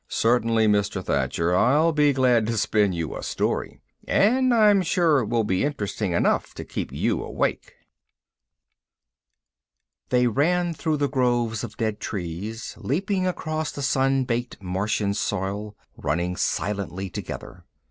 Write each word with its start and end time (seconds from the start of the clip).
"Certainly, 0.09 0.67
Mr. 0.67 1.03
Thacher. 1.05 1.55
I'll 1.55 1.91
be 1.91 2.11
glad 2.11 2.47
to 2.47 2.57
spin 2.57 2.91
you 2.91 3.15
a 3.15 3.21
story. 3.21 3.81
And 4.07 4.51
I'm 4.51 4.81
sure 4.81 5.19
it 5.19 5.27
will 5.29 5.43
be 5.43 5.63
interesting 5.63 6.11
enough 6.13 6.55
to 6.55 6.65
keep 6.65 6.91
you 6.91 7.21
awake." 7.21 7.75
They 10.09 10.25
ran 10.25 10.73
through 10.73 10.97
the 10.97 11.07
groves 11.07 11.63
of 11.63 11.77
dead 11.77 11.99
trees, 11.99 12.73
leaping 12.79 13.27
across 13.27 13.71
the 13.71 13.83
sun 13.83 14.23
baked 14.23 14.59
Martian 14.59 15.13
soil, 15.13 15.75
running 15.95 16.35
silently 16.35 17.11
together. 17.11 17.65